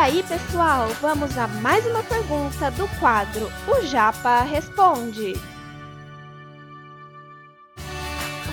[0.00, 5.34] aí, pessoal, vamos a mais uma pergunta do quadro O Japa Responde.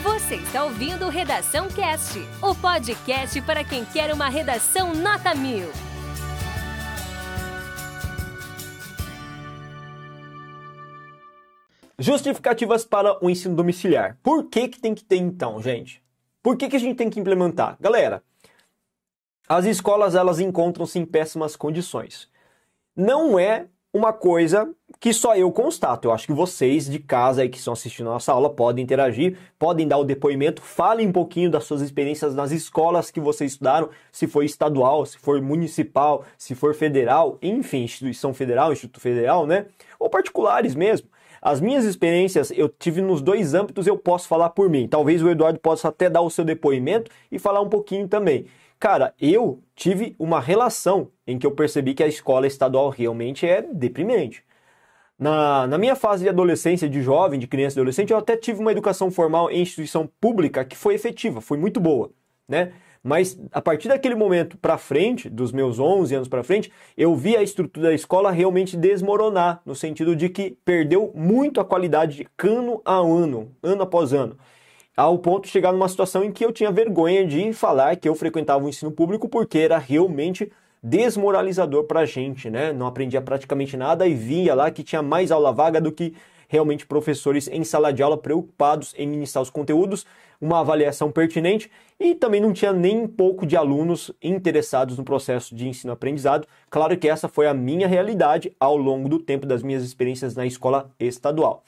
[0.03, 5.69] Você está ouvindo Redação Cast, o podcast para quem quer uma redação nota mil.
[11.97, 14.17] Justificativas para o ensino domiciliar.
[14.21, 16.03] Por que, que tem que ter então, gente?
[16.43, 17.77] Por que, que a gente tem que implementar?
[17.79, 18.21] Galera,
[19.47, 22.27] as escolas elas encontram-se em péssimas condições.
[22.95, 24.69] Não é uma coisa
[24.99, 26.07] que só eu constato.
[26.07, 29.37] Eu acho que vocês de casa aí que estão assistindo a nossa aula podem interagir,
[29.57, 33.89] podem dar o depoimento, falem um pouquinho das suas experiências nas escolas que vocês estudaram,
[34.11, 39.65] se for estadual, se for municipal, se for federal, enfim, instituição federal, instituto federal, né?
[39.99, 41.07] Ou particulares mesmo.
[41.41, 44.87] As minhas experiências eu tive nos dois âmbitos, eu posso falar por mim.
[44.87, 48.47] Talvez o Eduardo possa até dar o seu depoimento e falar um pouquinho também.
[48.79, 53.61] Cara, eu tive uma relação em que eu percebi que a escola estadual realmente é
[53.61, 54.43] deprimente.
[55.17, 58.59] Na, na minha fase de adolescência, de jovem, de criança e adolescente, eu até tive
[58.59, 62.11] uma educação formal em instituição pública que foi efetiva, foi muito boa,
[62.47, 62.73] né?
[63.03, 67.37] Mas a partir daquele momento para frente, dos meus 11 anos para frente, eu vi
[67.37, 72.27] a estrutura da escola realmente desmoronar, no sentido de que perdeu muito a qualidade de
[72.47, 74.37] ano a ano, ano após ano.
[74.97, 78.15] Ao ponto de chegar numa situação em que eu tinha vergonha de falar que eu
[78.15, 82.73] frequentava o ensino público porque era realmente desmoralizador para a gente, né?
[82.73, 86.15] Não aprendia praticamente nada e via lá que tinha mais aula vaga do que
[86.47, 90.03] realmente professores em sala de aula preocupados em ministrar os conteúdos,
[90.41, 95.67] uma avaliação pertinente e também não tinha nem pouco de alunos interessados no processo de
[95.67, 96.47] ensino-aprendizado.
[96.71, 100.47] Claro que essa foi a minha realidade ao longo do tempo das minhas experiências na
[100.47, 101.63] escola estadual.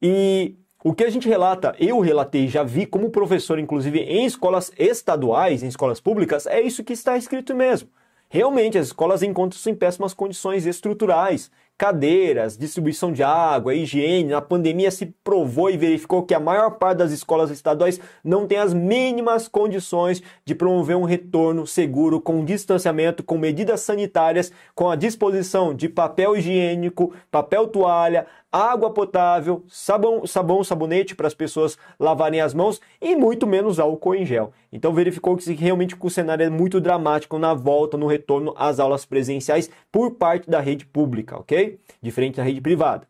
[0.00, 0.54] E
[0.88, 5.64] o que a gente relata, eu relatei, já vi como professor, inclusive em escolas estaduais,
[5.64, 7.88] em escolas públicas, é isso que está escrito mesmo.
[8.28, 14.30] Realmente, as escolas encontram-se em péssimas condições estruturais, cadeiras, distribuição de água, higiene.
[14.30, 18.58] Na pandemia se provou e verificou que a maior parte das escolas estaduais não tem
[18.58, 24.96] as mínimas condições de promover um retorno seguro com distanciamento, com medidas sanitárias, com a
[24.96, 32.40] disposição de papel higiênico, papel toalha, água potável, sabão, sabão sabonete para as pessoas lavarem
[32.40, 34.52] as mãos e muito menos álcool em gel.
[34.72, 39.04] Então verificou que realmente o cenário é muito dramático na volta, no retorno às aulas
[39.04, 41.65] presenciais por parte da rede pública, ok?
[42.02, 43.06] Diferente da rede privada.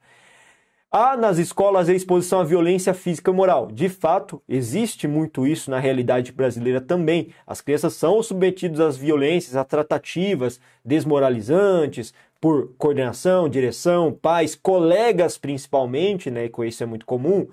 [0.90, 3.66] Há nas escolas a exposição à violência física e moral.
[3.66, 7.28] De fato, existe muito isso na realidade brasileira também.
[7.46, 16.30] As crianças são submetidas às violências, a tratativas desmoralizantes, por coordenação, direção, pais, colegas principalmente,
[16.30, 17.46] né, que isso é muito comum.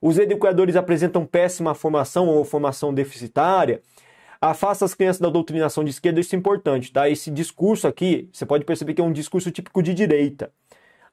[0.00, 3.80] Os educadores apresentam péssima formação ou formação deficitária.
[4.40, 7.08] Afasta as crianças da doutrinação de esquerda, isso é importante, tá?
[7.08, 10.50] Esse discurso aqui, você pode perceber que é um discurso típico de direita.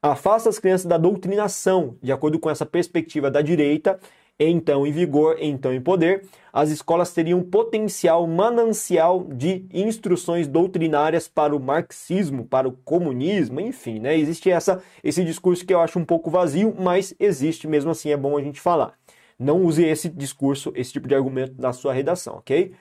[0.02, 3.98] Afasta as crianças da doutrinação, de acordo com essa perspectiva da direita,
[4.38, 11.54] então em vigor, então em poder, as escolas teriam potencial manancial de instruções doutrinárias para
[11.54, 14.16] o marxismo, para o comunismo, enfim, né?
[14.16, 18.16] Existe essa, esse discurso que eu acho um pouco vazio, mas existe mesmo assim, é
[18.16, 18.94] bom a gente falar.
[19.38, 22.72] Não use esse discurso, esse tipo de argumento na sua redação, ok?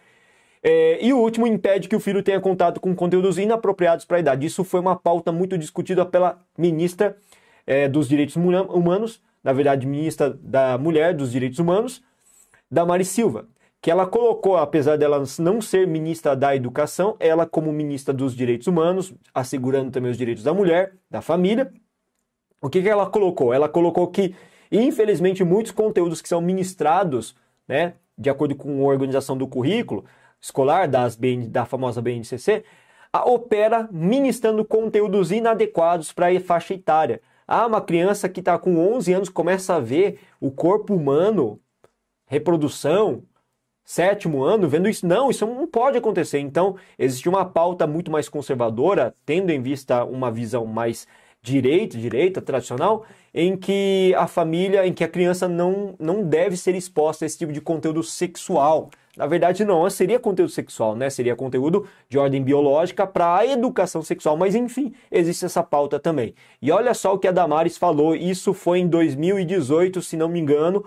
[0.65, 4.19] É, e o último impede que o filho tenha contato com conteúdos inapropriados para a
[4.21, 4.45] idade.
[4.45, 7.17] Isso foi uma pauta muito discutida pela ministra
[7.67, 12.01] é, dos Direitos Humanos, na verdade, ministra da Mulher, dos Direitos Humanos,
[12.71, 13.45] Mari Silva,
[13.81, 18.65] que ela colocou, apesar dela não ser ministra da Educação, ela como ministra dos Direitos
[18.67, 21.71] Humanos, assegurando também os direitos da mulher, da família.
[22.61, 23.53] O que, que ela colocou?
[23.53, 24.33] Ela colocou que,
[24.71, 27.35] infelizmente, muitos conteúdos que são ministrados,
[27.67, 30.05] né, de acordo com a organização do currículo
[30.43, 32.65] escolar das BN, da famosa BNCC,
[33.25, 37.21] opera ministrando conteúdos inadequados para a faixa etária.
[37.47, 41.59] Ah, uma criança que está com 11 anos começa a ver o corpo humano,
[42.25, 43.23] reprodução,
[43.85, 45.07] sétimo ano, vendo isso.
[45.07, 46.39] Não, isso não pode acontecer.
[46.39, 51.07] Então, existe uma pauta muito mais conservadora, tendo em vista uma visão mais
[51.43, 56.73] direita, direita, tradicional, em que a família, em que a criança não, não deve ser
[56.73, 58.89] exposta a esse tipo de conteúdo sexual.
[59.17, 61.09] Na verdade, não, seria conteúdo sexual, né?
[61.09, 66.33] Seria conteúdo de ordem biológica para a educação sexual, mas enfim, existe essa pauta também.
[66.61, 70.39] E olha só o que a Damares falou, isso foi em 2018, se não me
[70.39, 70.85] engano,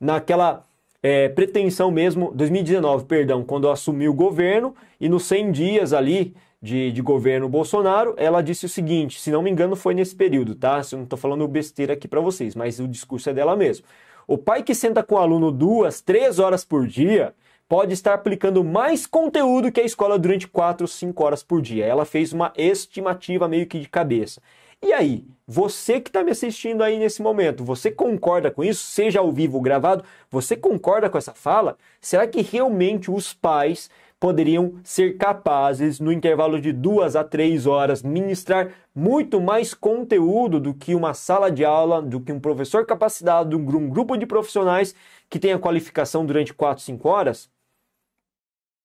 [0.00, 0.62] naquela
[1.02, 6.90] é, pretensão mesmo, 2019, perdão, quando assumiu o governo, e nos 100 dias ali de,
[6.90, 10.80] de governo Bolsonaro, ela disse o seguinte, se não me engano foi nesse período, tá?
[10.90, 13.86] Eu não estou falando besteira aqui para vocês, mas o discurso é dela mesmo.
[14.26, 17.34] O pai que senta com o aluno duas, três horas por dia
[17.68, 21.84] pode estar aplicando mais conteúdo que a escola durante 4 ou 5 horas por dia.
[21.84, 24.40] Ela fez uma estimativa meio que de cabeça.
[24.82, 28.84] E aí, você que está me assistindo aí nesse momento, você concorda com isso?
[28.84, 31.78] Seja ao vivo ou gravado, você concorda com essa fala?
[32.00, 38.02] Será que realmente os pais poderiam ser capazes, no intervalo de duas a três horas,
[38.02, 43.56] ministrar muito mais conteúdo do que uma sala de aula, do que um professor capacitado,
[43.56, 44.94] um grupo de profissionais
[45.28, 47.50] que tenha qualificação durante quatro, cinco horas?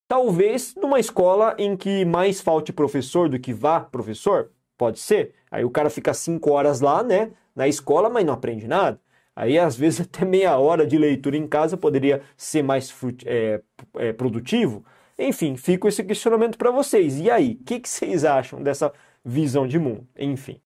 [0.07, 5.33] Talvez numa escola em que mais falte professor do que vá professor, pode ser.
[5.49, 8.99] Aí o cara fica cinco horas lá, né, na escola, mas não aprende nada.
[9.35, 12.93] Aí, às vezes, até meia hora de leitura em casa poderia ser mais
[13.25, 13.61] é,
[13.95, 14.85] é, produtivo.
[15.21, 17.19] Enfim, fica esse questionamento para vocês.
[17.19, 18.91] E aí, o que, que vocês acham dessa
[19.23, 20.07] visão de mundo?
[20.17, 20.59] Enfim.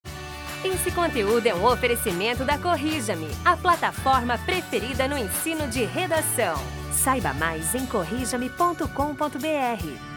[0.64, 6.56] Esse conteúdo é um oferecimento da Corrija-me, a plataforma preferida no ensino de redação.
[6.92, 10.15] Saiba mais em corrijame.com.br.